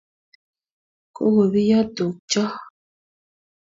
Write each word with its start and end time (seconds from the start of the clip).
Kakobiyo 1.15 1.79
tuk 1.95 2.15
chok. 2.31 2.53